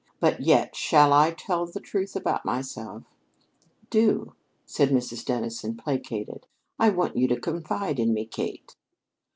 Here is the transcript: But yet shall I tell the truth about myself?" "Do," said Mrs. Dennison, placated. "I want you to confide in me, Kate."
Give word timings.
But 0.19 0.39
yet 0.41 0.75
shall 0.75 1.13
I 1.13 1.29
tell 1.29 1.67
the 1.67 1.79
truth 1.79 2.15
about 2.15 2.43
myself?" 2.43 3.03
"Do," 3.91 4.33
said 4.65 4.89
Mrs. 4.89 5.23
Dennison, 5.23 5.77
placated. 5.77 6.47
"I 6.79 6.89
want 6.89 7.15
you 7.17 7.27
to 7.27 7.39
confide 7.39 7.99
in 7.99 8.11
me, 8.11 8.25
Kate." 8.25 8.75